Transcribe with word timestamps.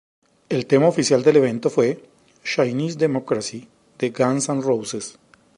El 0.49 0.65
Tema 0.65 0.87
oficial 0.87 1.21
del 1.21 1.35
evento 1.35 1.69
fue 1.69 2.03
""Chinese 2.43 2.97
Democracy"" 2.97 3.67
de 3.99 4.09
Guns 4.09 4.49
N' 4.49 4.61
Roses. 4.63 5.19